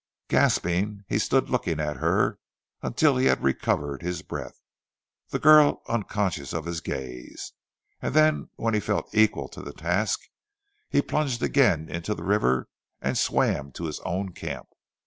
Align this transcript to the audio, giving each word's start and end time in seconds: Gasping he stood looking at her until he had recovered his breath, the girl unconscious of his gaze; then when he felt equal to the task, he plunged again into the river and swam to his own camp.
Gasping 0.29 1.05
he 1.07 1.19
stood 1.19 1.51
looking 1.51 1.79
at 1.79 1.97
her 1.97 2.39
until 2.81 3.17
he 3.17 3.27
had 3.27 3.43
recovered 3.43 4.01
his 4.01 4.23
breath, 4.23 4.59
the 5.29 5.37
girl 5.37 5.83
unconscious 5.87 6.53
of 6.53 6.65
his 6.65 6.81
gaze; 6.81 7.53
then 8.01 8.49
when 8.55 8.73
he 8.73 8.79
felt 8.79 9.13
equal 9.13 9.47
to 9.49 9.61
the 9.61 9.73
task, 9.73 10.21
he 10.89 11.03
plunged 11.03 11.43
again 11.43 11.87
into 11.87 12.15
the 12.15 12.23
river 12.23 12.67
and 12.99 13.15
swam 13.15 13.71
to 13.73 13.85
his 13.85 13.99
own 13.99 14.31
camp. 14.33 14.69